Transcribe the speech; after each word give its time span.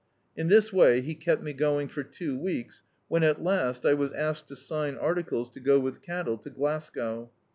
In 0.35 0.47
this 0.47 0.73
way 0.73 1.01
he 1.01 1.13
kept 1.13 1.43
me 1.43 1.53
going 1.53 1.87
for 1.87 2.01
two 2.01 2.35
weeks 2.35 2.81
when, 3.07 3.21
at 3.21 3.43
last, 3.43 3.85
I 3.85 3.93
was 3.93 4.11
asked 4.13 4.47
to 4.47 4.55
sign 4.55 4.95
articles 4.95 5.51
to 5.51 5.59
go 5.59 5.79
with 5.79 6.01
cattle 6.01 6.39
to 6.39 6.49
Glasgow. 6.49 7.29